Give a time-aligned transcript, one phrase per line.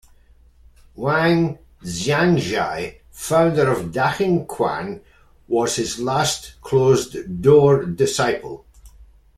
[0.95, 5.01] Wang Xiangzhai, founder of dachengquan
[5.47, 8.65] was his last closed door disciple.